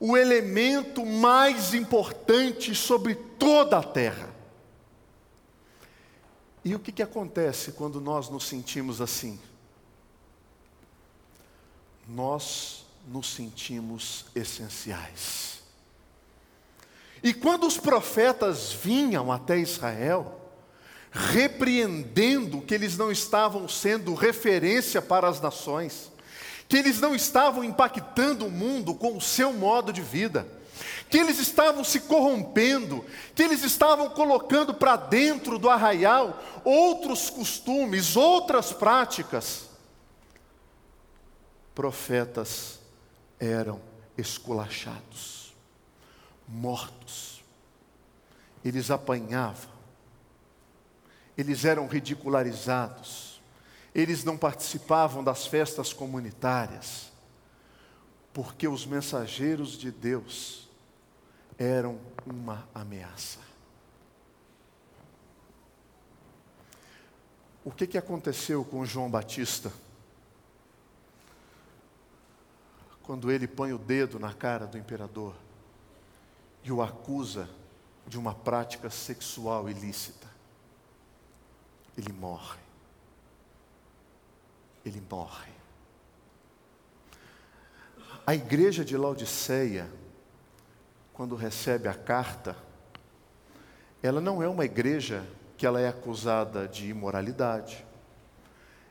o 0.00 0.16
elemento 0.16 1.04
mais 1.04 1.74
importante 1.74 2.74
sobre 2.74 3.14
toda 3.14 3.78
a 3.78 3.82
terra. 3.82 4.30
E 6.64 6.74
o 6.74 6.78
que, 6.78 6.90
que 6.90 7.02
acontece 7.02 7.72
quando 7.72 8.00
nós 8.00 8.28
nos 8.28 8.44
sentimos 8.44 9.00
assim? 9.00 9.38
Nós 12.08 12.84
nos 13.06 13.32
sentimos 13.32 14.26
essenciais. 14.34 15.60
E 17.22 17.34
quando 17.34 17.66
os 17.66 17.76
profetas 17.76 18.72
vinham 18.72 19.30
até 19.30 19.58
Israel, 19.58 20.39
repreendendo 21.10 22.60
que 22.62 22.74
eles 22.74 22.96
não 22.96 23.10
estavam 23.10 23.68
sendo 23.68 24.14
referência 24.14 25.02
para 25.02 25.28
as 25.28 25.40
nações, 25.40 26.10
que 26.68 26.76
eles 26.76 27.00
não 27.00 27.14
estavam 27.14 27.64
impactando 27.64 28.46
o 28.46 28.50
mundo 28.50 28.94
com 28.94 29.16
o 29.16 29.20
seu 29.20 29.52
modo 29.52 29.92
de 29.92 30.00
vida, 30.00 30.46
que 31.08 31.18
eles 31.18 31.40
estavam 31.40 31.82
se 31.82 32.00
corrompendo, 32.00 33.04
que 33.34 33.42
eles 33.42 33.64
estavam 33.64 34.10
colocando 34.10 34.72
para 34.72 34.96
dentro 34.96 35.58
do 35.58 35.68
arraial 35.68 36.40
outros 36.64 37.28
costumes, 37.28 38.16
outras 38.16 38.72
práticas. 38.72 39.68
Profetas 41.74 42.78
eram 43.38 43.80
esculachados, 44.16 45.52
mortos, 46.46 47.42
eles 48.64 48.90
apanhavam, 48.90 49.69
eles 51.36 51.64
eram 51.64 51.86
ridicularizados, 51.86 53.40
eles 53.94 54.24
não 54.24 54.36
participavam 54.36 55.22
das 55.24 55.46
festas 55.46 55.92
comunitárias, 55.92 57.10
porque 58.32 58.68
os 58.68 58.86
mensageiros 58.86 59.72
de 59.72 59.90
Deus 59.90 60.68
eram 61.58 61.98
uma 62.24 62.68
ameaça. 62.74 63.38
O 67.62 67.70
que, 67.70 67.86
que 67.86 67.98
aconteceu 67.98 68.64
com 68.64 68.86
João 68.86 69.10
Batista? 69.10 69.70
Quando 73.02 73.30
ele 73.30 73.46
põe 73.46 73.72
o 73.72 73.78
dedo 73.78 74.18
na 74.18 74.32
cara 74.32 74.66
do 74.66 74.78
imperador 74.78 75.34
e 76.64 76.72
o 76.72 76.80
acusa 76.80 77.50
de 78.06 78.18
uma 78.18 78.34
prática 78.34 78.88
sexual 78.88 79.68
ilícita, 79.68 80.29
ele 81.96 82.12
morre. 82.12 82.58
Ele 84.84 85.02
morre. 85.10 85.50
A 88.26 88.34
igreja 88.34 88.84
de 88.84 88.96
Laodiceia 88.96 89.90
quando 91.20 91.36
recebe 91.36 91.86
a 91.86 91.92
carta, 91.92 92.56
ela 94.02 94.22
não 94.22 94.42
é 94.42 94.48
uma 94.48 94.64
igreja 94.64 95.22
que 95.54 95.66
ela 95.66 95.78
é 95.78 95.86
acusada 95.86 96.66
de 96.66 96.88
imoralidade. 96.88 97.84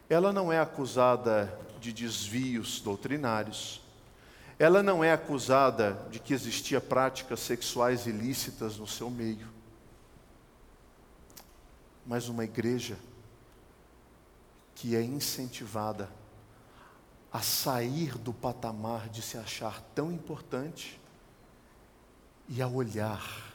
Ela 0.08 0.32
não 0.32 0.54
é 0.54 0.60
acusada 0.60 1.52
de 1.80 1.92
desvios 1.92 2.82
doutrinários. 2.82 3.82
Ela 4.60 4.84
não 4.84 5.04
é 5.04 5.12
acusada 5.12 6.00
de 6.12 6.20
que 6.20 6.32
existia 6.32 6.80
práticas 6.80 7.40
sexuais 7.40 8.06
ilícitas 8.06 8.78
no 8.78 8.86
seu 8.86 9.10
meio. 9.10 9.48
Mas 12.10 12.28
uma 12.28 12.44
igreja 12.44 12.98
que 14.74 14.96
é 14.96 15.04
incentivada 15.04 16.10
a 17.32 17.40
sair 17.40 18.18
do 18.18 18.34
patamar 18.34 19.08
de 19.10 19.22
se 19.22 19.38
achar 19.38 19.80
tão 19.94 20.12
importante 20.12 21.00
e 22.48 22.64
a 22.64 22.68
olhar 22.68 23.54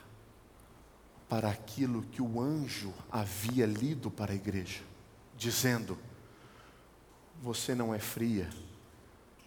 para 1.29 1.49
aquilo 1.49 2.03
que 2.05 2.23
o 2.23 2.41
anjo 2.41 2.95
havia 3.11 3.67
lido 3.67 4.09
para 4.09 4.31
a 4.31 4.37
igreja, 4.37 4.83
dizendo: 5.37 5.99
Você 7.43 7.75
não 7.75 7.93
é 7.93 7.99
fria, 7.99 8.49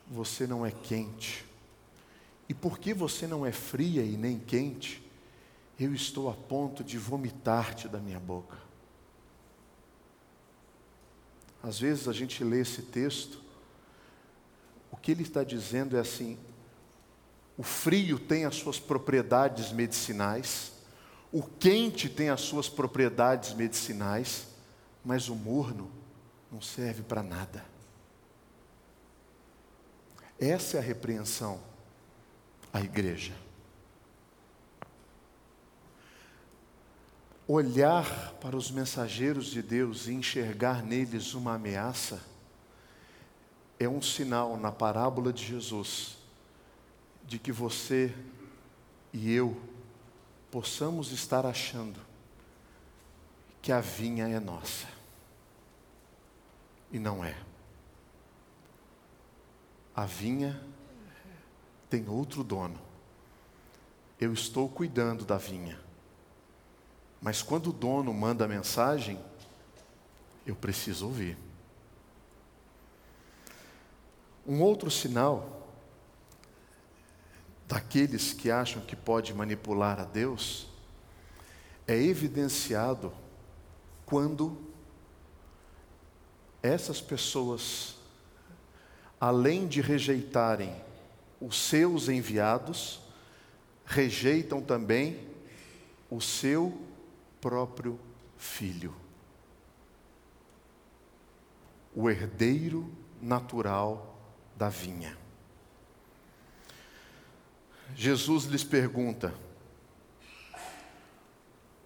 você 0.05 0.45
não 0.45 0.65
é 0.65 0.71
quente. 0.71 1.45
E 2.49 2.53
porque 2.53 2.93
você 2.93 3.25
não 3.25 3.45
é 3.45 3.53
fria 3.53 4.03
e 4.03 4.17
nem 4.17 4.37
quente, 4.37 5.01
eu 5.79 5.93
estou 5.95 6.29
a 6.29 6.33
ponto 6.33 6.83
de 6.83 6.97
vomitar-te 6.97 7.87
da 7.87 7.99
minha 7.99 8.19
boca. 8.19 8.66
Às 11.61 11.79
vezes 11.79 12.07
a 12.07 12.13
gente 12.13 12.43
lê 12.43 12.61
esse 12.61 12.81
texto, 12.81 13.41
o 14.91 14.97
que 14.97 15.11
ele 15.11 15.23
está 15.23 15.43
dizendo 15.43 15.97
é 15.97 15.99
assim: 15.99 16.37
o 17.57 17.63
frio 17.63 18.19
tem 18.19 18.45
as 18.45 18.55
suas 18.55 18.79
propriedades 18.79 19.71
medicinais, 19.71 20.71
o 21.31 21.43
quente 21.43 22.07
tem 22.07 22.29
as 22.29 22.41
suas 22.41 22.69
propriedades 22.69 23.53
medicinais, 23.53 24.47
mas 25.03 25.29
o 25.29 25.35
morno 25.35 25.91
não 26.51 26.61
serve 26.61 27.03
para 27.03 27.23
nada. 27.23 27.65
Essa 30.39 30.77
é 30.77 30.79
a 30.79 30.83
repreensão 30.83 31.59
à 32.71 32.79
igreja. 32.81 33.33
Olhar 37.47 38.33
para 38.41 38.57
os 38.57 38.69
mensageiros 38.69 39.45
de 39.45 39.61
Deus 39.61 40.07
e 40.07 40.13
enxergar 40.13 40.83
neles 40.83 41.33
uma 41.33 41.53
ameaça 41.53 42.21
é 43.79 43.87
um 43.87 44.01
sinal 44.01 44.57
na 44.57 44.71
parábola 44.71 45.31
de 45.31 45.45
Jesus 45.45 46.17
de 47.25 47.39
que 47.39 47.51
você 47.51 48.13
e 49.13 49.31
eu 49.31 49.55
possamos 50.51 51.11
estar 51.11 51.45
achando 51.45 51.99
que 53.61 53.71
a 53.71 53.79
vinha 53.79 54.27
é 54.27 54.39
nossa. 54.39 54.87
E 56.91 56.99
não 56.99 57.23
é. 57.23 57.35
A 59.95 60.05
vinha 60.05 60.61
tem 61.89 62.07
outro 62.07 62.43
dono. 62.43 62.79
Eu 64.19 64.33
estou 64.33 64.67
cuidando 64.69 65.25
da 65.25 65.37
vinha. 65.37 65.86
Mas 67.21 67.41
quando 67.41 67.67
o 67.67 67.73
dono 67.73 68.13
manda 68.13 68.45
a 68.45 68.47
mensagem, 68.47 69.19
eu 70.45 70.55
preciso 70.55 71.07
ouvir. 71.07 71.37
Um 74.45 74.61
outro 74.61 74.89
sinal 74.89 75.67
daqueles 77.67 78.31
que 78.31 78.49
acham 78.49 78.81
que 78.81 78.95
pode 78.95 79.33
manipular 79.33 79.99
a 79.99 80.05
Deus 80.05 80.67
é 81.85 81.95
evidenciado 81.95 83.13
quando 84.05 84.57
essas 86.63 87.01
pessoas, 87.01 87.95
além 89.19 89.67
de 89.67 89.81
rejeitarem 89.81 90.73
os 91.41 91.57
seus 91.57 92.07
enviados, 92.07 93.01
rejeitam 93.85 94.61
também 94.61 95.27
o 96.09 96.21
seu 96.21 96.86
próprio 97.41 97.99
filho, 98.37 98.95
o 101.95 102.09
herdeiro 102.09 102.91
natural 103.21 104.17
da 104.55 104.69
vinha. 104.69 105.17
Jesus 107.95 108.45
lhes 108.45 108.63
pergunta: 108.63 109.33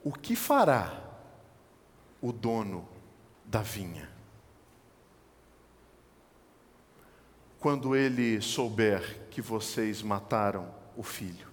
O 0.04 0.12
que 0.12 0.36
fará 0.36 1.02
o 2.22 2.32
dono 2.32 2.88
da 3.46 3.62
vinha? 3.62 4.10
Quando 7.60 7.96
ele 7.96 8.42
souber 8.42 9.28
que 9.30 9.42
vocês 9.42 10.02
mataram 10.02 10.74
o 10.98 11.04
filho. 11.04 11.48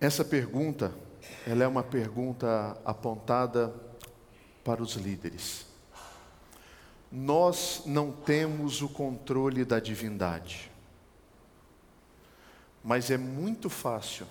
Essa 0.00 0.24
pergunta, 0.24 0.94
ela 1.46 1.64
é 1.64 1.66
uma 1.66 1.82
pergunta 1.82 2.76
apontada 2.84 3.74
para 4.64 4.82
os 4.82 4.94
líderes. 4.94 5.66
Nós 7.12 7.82
não 7.86 8.10
temos 8.10 8.82
o 8.82 8.88
controle 8.88 9.64
da 9.64 9.78
divindade. 9.78 10.70
Mas 12.82 13.10
é 13.10 13.16
muito 13.16 13.70
fácil 13.70 14.26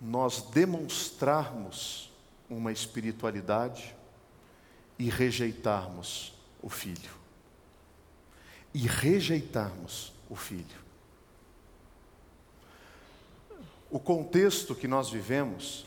nós 0.00 0.42
demonstrarmos 0.42 2.10
uma 2.48 2.72
espiritualidade 2.72 3.94
e 4.98 5.08
rejeitarmos 5.08 6.34
o 6.62 6.68
filho. 6.68 7.10
E 8.74 8.86
rejeitarmos 8.86 10.12
o 10.28 10.34
filho. 10.34 10.89
O 13.90 13.98
contexto 13.98 14.74
que 14.74 14.86
nós 14.86 15.10
vivemos, 15.10 15.84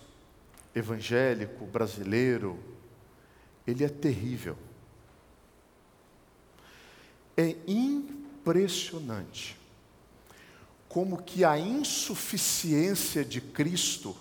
evangélico, 0.75 1.65
brasileiro, 1.65 2.59
ele 3.65 3.85
é 3.85 3.89
terrível. 3.89 4.57
É 7.37 7.55
impressionante 7.65 9.57
como 10.89 11.23
que 11.23 11.43
a 11.43 11.57
insuficiência 11.57 13.25
de 13.25 13.41
Cristo 13.41 14.15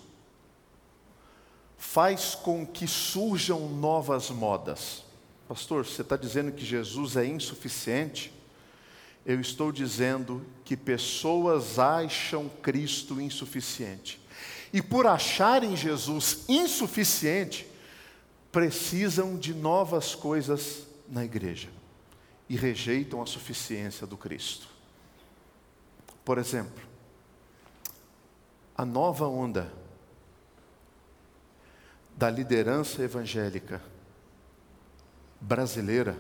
faz 1.77 2.35
com 2.35 2.65
que 2.65 2.87
surjam 2.87 3.69
novas 3.69 4.31
modas. 4.31 5.05
Pastor, 5.47 5.85
você 5.85 6.01
está 6.01 6.17
dizendo 6.17 6.53
que 6.53 6.65
Jesus 6.65 7.17
é 7.17 7.27
insuficiente? 7.27 8.33
Eu 9.25 9.41
estou 9.41 9.71
dizendo 9.71 10.45
que 10.65 10.77
pessoas 10.77 11.79
acham 11.79 12.49
Cristo 12.49 13.21
insuficiente. 13.21 14.21
E 14.73 14.83
por 14.83 15.07
acharem 15.07 15.77
Jesus 15.77 16.45
insuficiente, 16.49 17.67
precisam 18.51 19.37
de 19.37 19.55
novas 19.55 20.15
coisas 20.15 20.87
na 21.09 21.25
igreja 21.25 21.69
e 22.49 22.57
rejeitam 22.57 23.23
a 23.23 23.27
suficiência 23.27 24.07
do 24.07 24.17
Cristo. 24.17 24.69
Por 26.25 26.39
exemplo, 26.39 26.83
a 28.77 28.85
nova 28.85 29.27
onda 29.27 29.73
da 32.17 32.29
liderança 32.31 33.03
evangélica 33.03 33.83
brasileira 35.41 36.17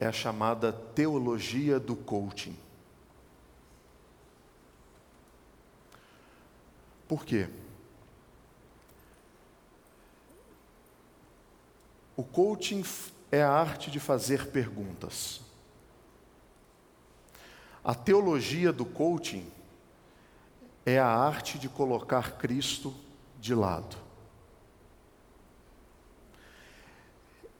é 0.00 0.06
a 0.06 0.12
chamada 0.12 0.72
teologia 0.72 1.80
do 1.80 1.96
coaching. 1.96 2.56
Por 7.08 7.24
quê? 7.24 7.48
O 12.16 12.22
coaching 12.22 12.84
é 13.30 13.42
a 13.42 13.50
arte 13.50 13.90
de 13.90 13.98
fazer 13.98 14.48
perguntas. 14.48 15.40
A 17.82 17.94
teologia 17.94 18.72
do 18.72 18.84
coaching 18.84 19.50
é 20.84 20.98
a 20.98 21.06
arte 21.06 21.58
de 21.58 21.68
colocar 21.68 22.32
Cristo 22.32 22.94
de 23.40 23.54
lado. 23.54 23.96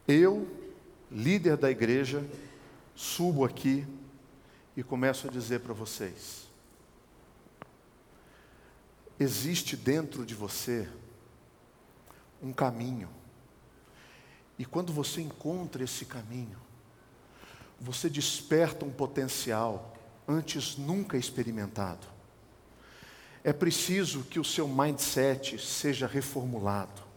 Eu, 0.07 0.58
líder 1.11 1.57
da 1.57 1.71
igreja, 1.71 2.25
subo 2.95 3.45
aqui 3.45 3.87
e 4.77 4.83
começo 4.83 5.27
a 5.27 5.31
dizer 5.31 5.61
para 5.61 5.73
vocês: 5.73 6.47
existe 9.19 9.77
dentro 9.77 10.25
de 10.25 10.35
você 10.35 10.89
um 12.43 12.53
caminho, 12.53 13.09
e 14.59 14.65
quando 14.65 14.93
você 14.93 15.21
encontra 15.21 15.83
esse 15.83 16.05
caminho, 16.05 16.59
você 17.81 18.09
desperta 18.11 18.85
um 18.85 18.91
potencial 18.91 19.97
antes 20.27 20.77
nunca 20.77 21.17
experimentado. 21.17 22.07
É 23.43 23.53
preciso 23.53 24.25
que 24.25 24.39
o 24.39 24.45
seu 24.45 24.69
mindset 24.69 25.59
seja 25.59 26.07
reformulado 26.07 27.08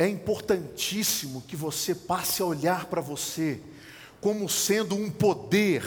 é 0.00 0.08
importantíssimo 0.08 1.44
que 1.46 1.54
você 1.54 1.94
passe 1.94 2.40
a 2.40 2.46
olhar 2.46 2.86
para 2.86 3.02
você 3.02 3.60
como 4.18 4.48
sendo 4.48 4.94
um 4.94 5.10
poder, 5.10 5.82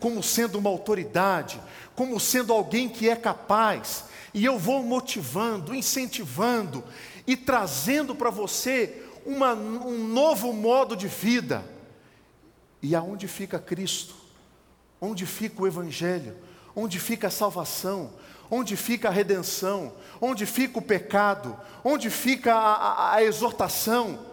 como 0.00 0.22
sendo 0.22 0.58
uma 0.58 0.70
autoridade, 0.70 1.60
como 1.94 2.18
sendo 2.18 2.54
alguém 2.54 2.88
que 2.88 3.10
é 3.10 3.14
capaz. 3.14 4.04
E 4.32 4.42
eu 4.42 4.58
vou 4.58 4.82
motivando, 4.82 5.74
incentivando 5.74 6.82
e 7.26 7.36
trazendo 7.36 8.14
para 8.14 8.30
você 8.30 9.02
uma, 9.26 9.52
um 9.52 10.08
novo 10.08 10.50
modo 10.54 10.96
de 10.96 11.06
vida. 11.06 11.62
E 12.82 12.94
aonde 12.94 13.28
fica 13.28 13.58
Cristo? 13.58 14.14
Onde 14.98 15.26
fica 15.26 15.62
o 15.62 15.66
Evangelho? 15.66 16.34
Onde 16.74 16.98
fica 16.98 17.26
a 17.26 17.30
salvação? 17.30 18.12
Onde 18.50 18.76
fica 18.76 19.08
a 19.08 19.12
redenção? 19.12 19.92
Onde 20.20 20.46
fica 20.46 20.78
o 20.78 20.82
pecado? 20.82 21.58
Onde 21.84 22.08
fica 22.10 22.54
a, 22.54 22.74
a, 22.74 23.14
a 23.16 23.22
exortação? 23.22 24.26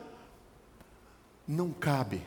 Não 1.47 1.71
cabe. 1.71 2.23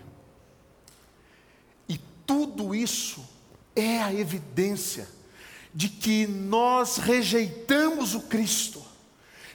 E 1.89 1.99
tudo 2.27 2.75
isso 2.75 3.27
é 3.75 4.03
a 4.03 4.13
evidência 4.13 5.09
de 5.73 5.89
que 5.89 6.27
nós 6.27 6.97
rejeitamos 6.97 8.15
o 8.15 8.23
Cristo, 8.23 8.83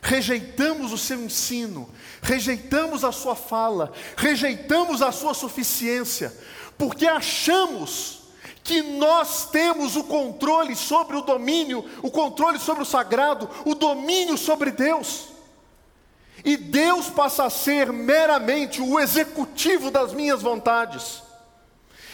rejeitamos 0.01 0.91
o 0.91 0.97
seu 0.97 1.23
ensino, 1.23 1.89
rejeitamos 2.21 3.03
a 3.03 3.11
sua 3.11 3.35
fala, 3.35 3.91
rejeitamos 4.15 5.01
a 5.01 5.11
sua 5.11 5.33
suficiência, 5.33 6.35
porque 6.77 7.05
achamos 7.05 8.22
que 8.63 8.81
nós 8.81 9.49
temos 9.49 9.95
o 9.95 10.03
controle 10.05 10.75
sobre 10.75 11.17
o 11.17 11.21
domínio, 11.21 11.83
o 12.01 12.09
controle 12.09 12.57
sobre 12.59 12.83
o 12.83 12.85
sagrado, 12.85 13.49
o 13.65 13.75
domínio 13.75 14.37
sobre 14.37 14.71
Deus. 14.71 15.27
E 16.45 16.55
Deus 16.55 17.09
passa 17.09 17.45
a 17.45 17.49
ser 17.49 17.91
meramente 17.91 18.81
o 18.81 18.99
executivo 18.99 19.91
das 19.91 20.13
minhas 20.13 20.41
vontades. 20.41 21.21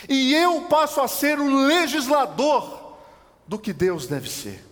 E 0.07 0.33
eu 0.33 0.61
passo 0.63 1.01
a 1.01 1.07
ser 1.07 1.39
o 1.39 1.65
legislador 1.65 2.97
do 3.47 3.57
que 3.57 3.73
Deus 3.73 4.07
deve 4.07 4.29
ser. 4.29 4.65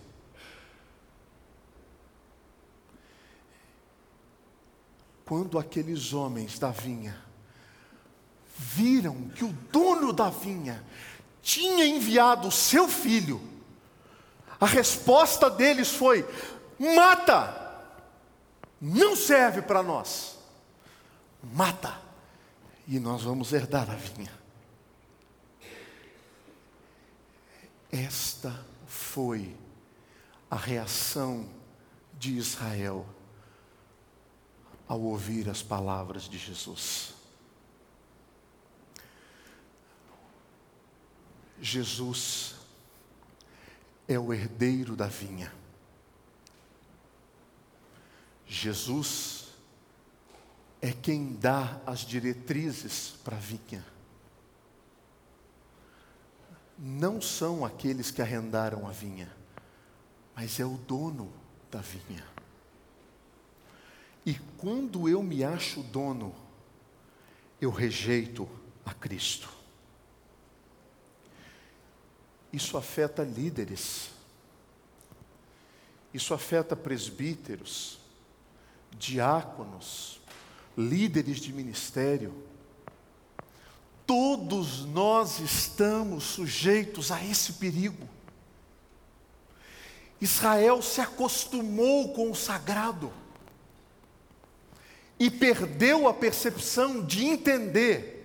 Quando 5.24 5.58
aqueles 5.58 6.12
homens 6.12 6.58
da 6.58 6.70
vinha 6.70 7.28
viram 8.56 9.28
que 9.28 9.44
o 9.44 9.52
dono 9.70 10.12
da 10.12 10.30
vinha 10.30 10.82
tinha 11.42 11.86
enviado 11.86 12.48
o 12.48 12.52
seu 12.52 12.88
filho, 12.88 13.40
a 14.60 14.66
resposta 14.66 15.48
deles 15.48 15.90
foi: 15.90 16.26
mata, 16.78 17.82
não 18.80 19.16
serve 19.16 19.62
para 19.62 19.82
nós, 19.82 20.38
mata, 21.42 22.00
e 22.86 22.98
nós 22.98 23.22
vamos 23.22 23.52
herdar 23.52 23.90
a 23.90 23.94
vinha. 23.94 24.38
Esta 27.90 28.64
foi 28.86 29.56
a 30.50 30.56
reação 30.56 31.48
de 32.18 32.36
Israel 32.36 33.06
ao 34.86 35.00
ouvir 35.00 35.48
as 35.48 35.62
palavras 35.62 36.24
de 36.24 36.38
Jesus. 36.38 37.17
Jesus 41.60 42.54
é 44.06 44.18
o 44.18 44.32
herdeiro 44.32 44.96
da 44.96 45.06
vinha. 45.06 45.52
Jesus 48.46 49.48
é 50.80 50.92
quem 50.92 51.34
dá 51.34 51.80
as 51.84 52.00
diretrizes 52.00 53.14
para 53.22 53.36
a 53.36 53.40
vinha. 53.40 53.84
Não 56.78 57.20
são 57.20 57.64
aqueles 57.64 58.10
que 58.10 58.22
arrendaram 58.22 58.86
a 58.86 58.92
vinha, 58.92 59.30
mas 60.34 60.60
é 60.60 60.64
o 60.64 60.78
dono 60.78 61.32
da 61.70 61.80
vinha. 61.80 62.24
E 64.24 64.34
quando 64.56 65.08
eu 65.08 65.22
me 65.22 65.42
acho 65.42 65.82
dono, 65.82 66.34
eu 67.60 67.70
rejeito 67.70 68.48
a 68.86 68.94
Cristo. 68.94 69.57
Isso 72.52 72.76
afeta 72.76 73.22
líderes, 73.22 74.10
isso 76.12 76.32
afeta 76.32 76.74
presbíteros, 76.74 77.98
diáconos, 78.98 80.20
líderes 80.76 81.40
de 81.40 81.52
ministério. 81.52 82.34
Todos 84.06 84.86
nós 84.86 85.38
estamos 85.40 86.24
sujeitos 86.24 87.12
a 87.12 87.22
esse 87.22 87.54
perigo. 87.54 88.08
Israel 90.20 90.80
se 90.82 91.00
acostumou 91.00 92.12
com 92.14 92.30
o 92.30 92.34
sagrado 92.34 93.12
e 95.18 95.30
perdeu 95.30 96.08
a 96.08 96.14
percepção 96.14 97.04
de 97.04 97.24
entender 97.24 98.17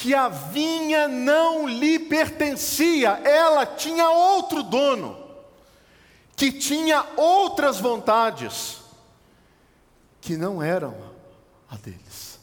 que 0.00 0.14
a 0.14 0.30
vinha 0.30 1.06
não 1.06 1.68
lhe 1.68 1.98
pertencia, 1.98 3.10
ela 3.22 3.66
tinha 3.66 4.08
outro 4.08 4.62
dono, 4.62 5.14
que 6.34 6.50
tinha 6.50 7.06
outras 7.18 7.78
vontades, 7.78 8.78
que 10.18 10.38
não 10.38 10.62
eram 10.62 10.96
a 11.68 11.76
deles. 11.76 12.40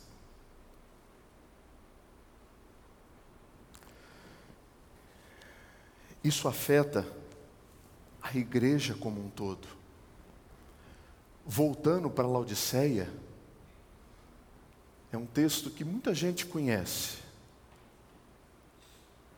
Isso 6.23 6.47
afeta 6.47 7.07
a 8.21 8.37
igreja 8.37 8.93
como 8.93 9.19
um 9.19 9.31
todo. 9.31 9.67
Voltando 11.43 12.07
para 12.07 12.27
Laodiceia, 12.27 13.11
é 15.11 15.17
um 15.17 15.25
texto 15.25 15.71
que 15.71 15.83
muita 15.83 16.13
gente 16.13 16.45
conhece 16.45 17.25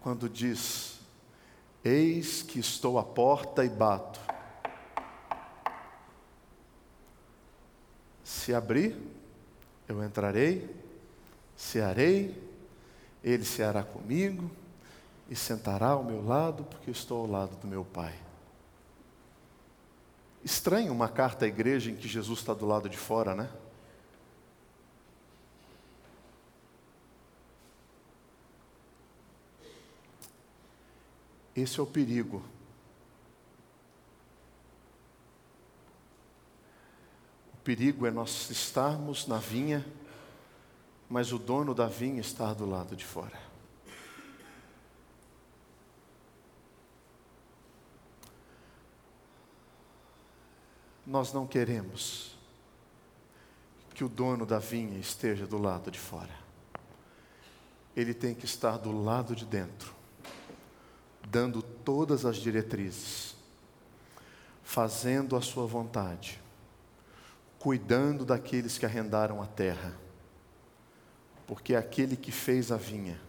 quando 0.01 0.29
diz: 0.29 0.99
Eis 1.83 2.41
que 2.41 2.59
estou 2.59 2.97
à 2.97 3.03
porta 3.03 3.63
e 3.63 3.69
bato. 3.69 4.19
Se 8.23 8.53
abrir, 8.53 8.95
eu 9.87 10.03
entrarei, 10.03 10.69
cearei, 11.55 12.41
ele 13.23 13.43
ceará 13.43 13.83
comigo, 13.83 14.49
e 15.29 15.35
sentará 15.35 15.89
ao 15.89 16.03
meu 16.03 16.25
lado, 16.25 16.63
porque 16.63 16.89
estou 16.89 17.21
ao 17.21 17.27
lado 17.27 17.55
do 17.57 17.67
meu 17.67 17.85
Pai. 17.85 18.15
Estranho 20.43 20.91
uma 20.91 21.09
carta 21.09 21.45
à 21.45 21.47
igreja 21.47 21.91
em 21.91 21.95
que 21.95 22.07
Jesus 22.07 22.39
está 22.39 22.53
do 22.53 22.65
lado 22.65 22.89
de 22.89 22.97
fora, 22.97 23.35
né? 23.35 23.49
Esse 31.55 31.79
é 31.79 31.83
o 31.83 31.85
perigo. 31.85 32.43
O 37.53 37.57
perigo 37.63 38.05
é 38.05 38.11
nós 38.11 38.49
estarmos 38.49 39.27
na 39.27 39.37
vinha, 39.37 39.85
mas 41.09 41.31
o 41.31 41.39
dono 41.39 41.73
da 41.73 41.87
vinha 41.87 42.21
estar 42.21 42.53
do 42.53 42.65
lado 42.65 42.95
de 42.95 43.05
fora. 43.05 43.49
Nós 51.05 51.33
não 51.33 51.47
queremos 51.47 52.37
que 53.95 54.03
o 54.03 54.07
dono 54.07 54.45
da 54.45 54.59
vinha 54.59 54.97
esteja 54.97 55.45
do 55.45 55.57
lado 55.57 55.91
de 55.91 55.99
fora. 55.99 56.33
Ele 57.95 58.13
tem 58.13 58.33
que 58.33 58.45
estar 58.45 58.77
do 58.77 58.91
lado 58.91 59.35
de 59.35 59.43
dentro, 59.43 59.93
dando 61.27 61.61
todas 61.61 62.25
as 62.25 62.37
diretrizes, 62.37 63.35
fazendo 64.63 65.35
a 65.35 65.41
sua 65.41 65.65
vontade, 65.65 66.39
cuidando 67.57 68.25
daqueles 68.25 68.77
que 68.77 68.85
arrendaram 68.85 69.41
a 69.41 69.45
terra, 69.45 69.95
porque 71.47 71.75
aquele 71.75 72.15
que 72.15 72.31
fez 72.31 72.71
a 72.71 72.77
vinha 72.77 73.19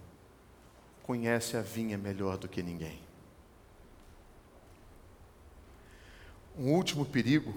conhece 1.02 1.56
a 1.56 1.60
vinha 1.60 1.98
melhor 1.98 2.38
do 2.38 2.48
que 2.48 2.62
ninguém. 2.62 3.00
Um 6.56 6.72
último 6.72 7.04
perigo, 7.04 7.54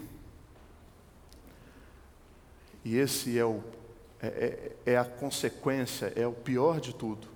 e 2.83 2.97
esse 2.97 3.37
é, 3.37 3.45
o, 3.45 3.63
é, 4.19 4.27
é, 4.85 4.93
é 4.93 4.97
a 4.97 5.05
consequência, 5.05 6.11
é 6.15 6.25
o 6.25 6.33
pior 6.33 6.79
de 6.79 6.95
tudo. 6.95 7.27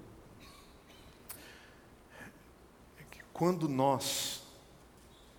É 2.99 3.03
que 3.11 3.21
quando 3.37 3.69
nós 3.69 4.41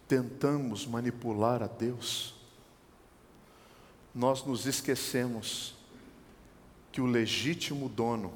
tentamos 0.06 0.86
manipular 0.86 1.62
a 1.62 1.66
Deus, 1.66 2.34
nós 4.14 4.42
nos 4.44 4.64
esquecemos 4.64 5.74
que 6.90 7.00
o 7.00 7.06
legítimo 7.06 7.88
dono 7.88 8.32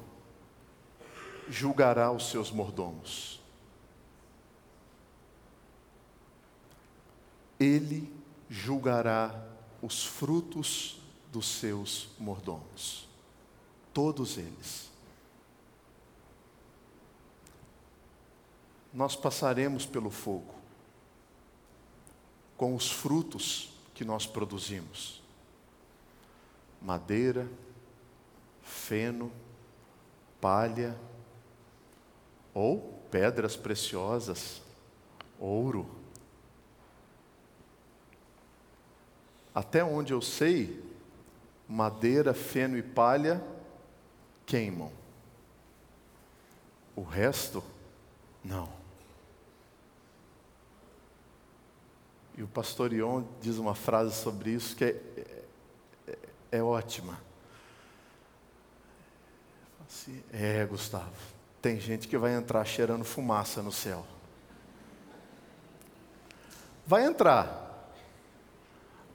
julgará 1.49 2.11
os 2.11 2.29
seus 2.29 2.51
mordomos. 2.51 3.43
ele 7.63 8.11
julgará 8.49 9.47
os 9.81 10.05
frutos 10.05 10.99
dos 11.31 11.47
seus 11.47 12.09
mordomos. 12.19 13.07
Todos 13.93 14.37
eles. 14.37 14.91
Nós 18.93 19.15
passaremos 19.15 19.85
pelo 19.85 20.09
fogo 20.09 20.53
com 22.55 22.75
os 22.75 22.91
frutos 22.91 23.73
que 23.93 24.05
nós 24.05 24.27
produzimos: 24.27 25.21
madeira, 26.81 27.49
feno, 28.61 29.31
palha 30.39 30.97
ou 32.53 33.01
pedras 33.09 33.55
preciosas, 33.55 34.61
ouro 35.39 36.03
Até 39.53 39.83
onde 39.83 40.13
eu 40.13 40.21
sei, 40.21 40.83
madeira, 41.69 42.33
feno 42.33 42.75
e 42.75 42.81
palha 42.81 43.43
queimam. 44.45 44.91
O 46.95 47.03
resto, 47.03 47.63
não. 48.43 48.82
E 52.35 52.41
o 52.41 52.47
pastor 52.47 52.91
Ion 52.93 53.23
diz 53.41 53.57
uma 53.57 53.75
frase 53.75 54.15
sobre 54.15 54.51
isso 54.51 54.75
que 54.75 54.85
é, 54.85 55.01
é, 56.07 56.17
é 56.53 56.63
ótima. 56.63 57.19
Assim, 59.87 60.23
é, 60.31 60.65
Gustavo, 60.65 61.11
tem 61.61 61.79
gente 61.79 62.07
que 62.07 62.17
vai 62.17 62.33
entrar 62.33 62.65
cheirando 62.65 63.03
fumaça 63.03 63.61
no 63.61 63.71
céu. 63.71 64.05
Vai 66.85 67.05
entrar, 67.05 67.91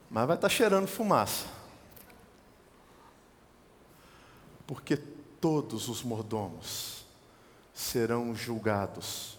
mas 0.09 0.25
vai 0.25 0.35
estar 0.35 0.49
cheirando 0.49 0.87
fumaça. 0.87 1.45
Porque 4.65 4.95
todos 4.95 5.89
os 5.89 6.01
mordomos 6.03 7.05
serão 7.73 8.33
julgados 8.33 9.38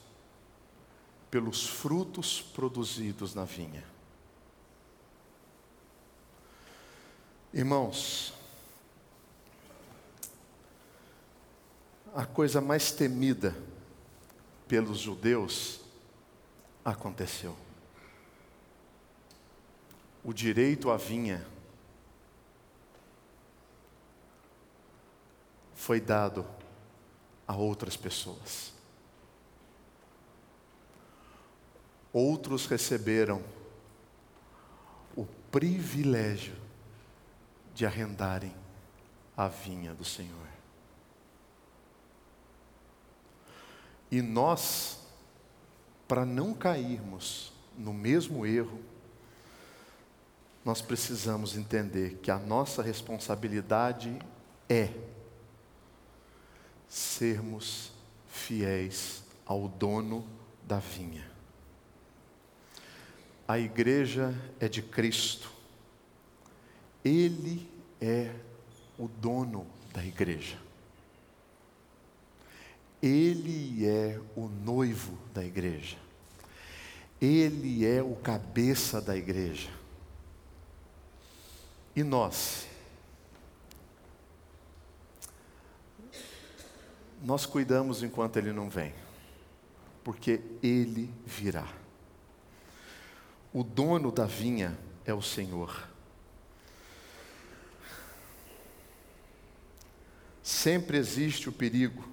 pelos 1.30 1.66
frutos 1.66 2.42
produzidos 2.42 3.34
na 3.34 3.44
vinha. 3.44 3.84
Irmãos, 7.52 8.32
a 12.14 12.24
coisa 12.24 12.60
mais 12.60 12.92
temida 12.92 13.56
pelos 14.66 14.98
judeus 14.98 15.80
aconteceu 16.84 17.56
o 20.22 20.32
direito 20.32 20.90
à 20.90 20.96
vinha 20.96 21.44
foi 25.74 26.00
dado 26.00 26.46
a 27.46 27.56
outras 27.56 27.96
pessoas. 27.96 28.72
Outros 32.12 32.66
receberam 32.66 33.42
o 35.16 35.24
privilégio 35.50 36.56
de 37.74 37.86
arrendarem 37.86 38.54
a 39.36 39.48
vinha 39.48 39.94
do 39.94 40.04
Senhor. 40.04 40.50
E 44.10 44.20
nós, 44.20 44.98
para 46.08 46.26
não 46.26 46.52
cairmos 46.52 47.52
no 47.78 47.94
mesmo 47.94 48.44
erro, 48.44 48.80
nós 50.64 50.82
precisamos 50.82 51.56
entender 51.56 52.18
que 52.22 52.30
a 52.30 52.38
nossa 52.38 52.82
responsabilidade 52.82 54.18
é 54.68 54.92
sermos 56.88 57.92
fiéis 58.28 59.22
ao 59.46 59.68
dono 59.68 60.26
da 60.62 60.78
vinha. 60.78 61.29
A 63.50 63.58
igreja 63.58 64.32
é 64.60 64.68
de 64.68 64.80
Cristo, 64.80 65.50
Ele 67.04 67.68
é 68.00 68.32
o 68.96 69.08
dono 69.08 69.66
da 69.92 70.04
igreja. 70.04 70.56
Ele 73.02 73.84
é 73.84 74.20
o 74.36 74.46
noivo 74.46 75.18
da 75.34 75.44
igreja. 75.44 75.96
Ele 77.20 77.84
é 77.84 78.00
o 78.00 78.14
cabeça 78.14 79.00
da 79.00 79.16
igreja. 79.16 79.68
E 81.96 82.04
nós? 82.04 82.68
Nós 87.20 87.46
cuidamos 87.46 88.04
enquanto 88.04 88.36
ele 88.36 88.52
não 88.52 88.70
vem, 88.70 88.94
porque 90.04 90.40
ele 90.62 91.12
virá. 91.26 91.79
O 93.52 93.64
dono 93.64 94.12
da 94.12 94.26
vinha 94.26 94.78
é 95.04 95.12
o 95.12 95.20
Senhor. 95.20 95.88
Sempre 100.42 100.96
existe 100.96 101.48
o 101.48 101.52
perigo 101.52 102.08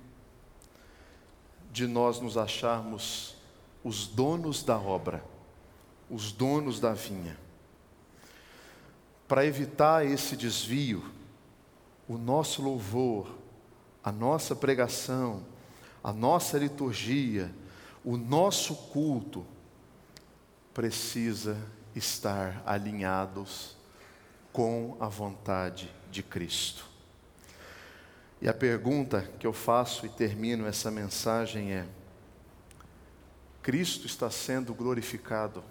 de 1.71 1.85
nós 1.85 2.19
nos 2.19 2.37
acharmos 2.37 3.35
os 3.83 4.07
donos 4.07 4.63
da 4.63 4.77
obra, 4.77 5.23
os 6.09 6.31
donos 6.31 6.79
da 6.79 6.93
vinha. 6.93 7.37
Para 9.27 9.45
evitar 9.45 10.05
esse 10.05 10.35
desvio, 10.35 11.03
o 12.07 12.17
nosso 12.17 12.63
louvor, 12.63 13.37
a 14.03 14.11
nossa 14.11 14.55
pregação, 14.55 15.45
a 16.03 16.11
nossa 16.11 16.57
liturgia, 16.57 17.53
o 18.03 18.17
nosso 18.17 18.73
culto 18.73 19.45
precisa 20.77 21.57
estar 21.95 22.61
alinhados 22.63 23.75
com 24.53 24.95
a 24.99 25.07
vontade 25.07 25.91
de 26.11 26.21
Cristo. 26.21 26.85
E 28.39 28.47
a 28.47 28.53
pergunta 28.53 29.23
que 29.39 29.47
eu 29.47 29.53
faço 29.53 30.05
e 30.05 30.09
termino 30.09 30.67
essa 30.67 30.91
mensagem 30.91 31.73
é: 31.73 31.87
Cristo 33.63 34.05
está 34.05 34.29
sendo 34.29 34.71
glorificado 34.71 35.63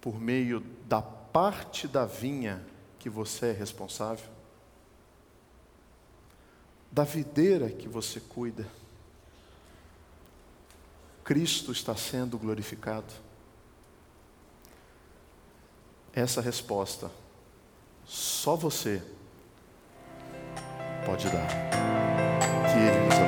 por 0.00 0.20
meio 0.20 0.60
da 0.86 1.02
parte 1.02 1.88
da 1.88 2.06
vinha 2.06 2.64
que 2.96 3.10
você 3.10 3.46
é 3.46 3.52
responsável? 3.52 4.30
Da 6.92 7.02
videira 7.02 7.70
que 7.70 7.88
você 7.88 8.20
cuida? 8.20 8.64
Cristo 11.26 11.72
está 11.72 11.96
sendo 11.96 12.38
glorificado? 12.38 13.12
Essa 16.14 16.40
resposta 16.40 17.10
só 18.04 18.54
você 18.54 19.02
pode 21.04 21.28
dar. 21.28 21.48
Que 22.70 22.78
Ele 22.78 23.25